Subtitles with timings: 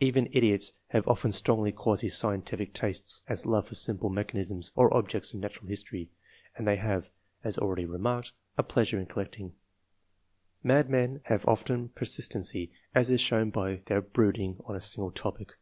[0.00, 4.92] Even idiots have often strongly quasi scientific tastes, as love for simple me chanism, or
[4.92, 6.10] objects of natural history;
[6.56, 7.12] and they have,
[7.44, 9.54] as already remarked, a pleasure in collect ing.
[10.64, 15.52] Madmen have often persistency, as is shown by their brooding on a single topic.